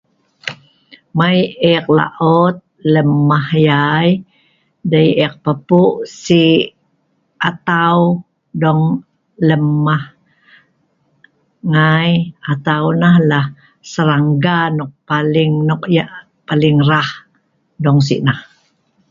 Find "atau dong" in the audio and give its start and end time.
7.49-8.83